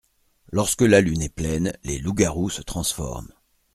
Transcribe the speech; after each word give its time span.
Lorsque 0.51 0.81
la 0.81 0.99
lune 0.99 1.21
est 1.21 1.29
pleine, 1.29 1.73
les 1.83 1.99
loups-garous 1.99 2.49
se 2.49 2.63
transforment. 2.63 3.31